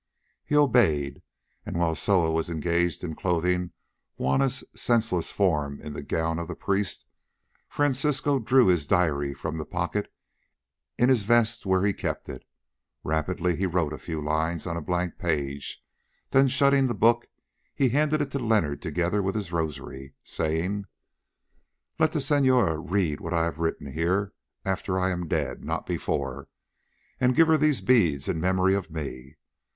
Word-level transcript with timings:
He 0.43 0.55
obeyed, 0.55 1.21
and 1.63 1.77
while 1.77 1.93
Soa 1.93 2.31
was 2.31 2.49
engaged 2.49 3.03
in 3.03 3.13
clothing 3.15 3.71
Juanna's 4.17 4.63
senseless 4.75 5.31
form 5.31 5.79
in 5.79 5.93
the 5.93 6.01
gown 6.01 6.39
of 6.39 6.47
the 6.47 6.55
priest, 6.55 7.05
Francisco 7.69 8.39
drew 8.39 8.65
his 8.65 8.87
diary 8.87 9.31
from 9.35 9.59
the 9.59 9.63
pocket 9.65 10.11
in 10.97 11.07
his 11.09 11.21
vest 11.21 11.67
where 11.67 11.85
he 11.85 11.93
kept 11.93 12.29
it. 12.29 12.43
Rapidly 13.03 13.55
he 13.55 13.67
wrote 13.67 13.93
a 13.93 13.99
few 13.99 14.19
lines 14.23 14.65
on 14.65 14.75
a 14.75 14.81
blank 14.81 15.19
page, 15.19 15.83
then 16.31 16.47
shutting 16.47 16.87
the 16.87 16.95
book 16.95 17.27
he 17.75 17.89
handed 17.89 18.23
it 18.23 18.31
to 18.31 18.39
Leonard 18.39 18.81
together 18.81 19.21
with 19.21 19.35
his 19.35 19.51
rosary, 19.51 20.15
saying: 20.23 20.85
"Let 21.99 22.09
the 22.11 22.21
Senora 22.21 22.79
read 22.79 23.21
what 23.21 23.35
I 23.35 23.43
have 23.43 23.59
written 23.59 23.93
here, 23.93 24.33
after 24.65 24.97
I 24.97 25.11
am 25.11 25.27
dead, 25.27 25.63
not 25.63 25.85
before, 25.85 26.47
and 27.19 27.35
give 27.35 27.47
her 27.49 27.57
these 27.59 27.81
beads 27.81 28.27
in 28.27 28.41
memory 28.41 28.73
of 28.73 28.89
me. 28.89 29.35